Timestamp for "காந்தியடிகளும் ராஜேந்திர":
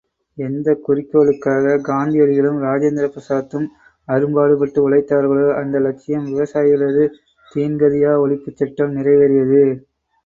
1.81-3.09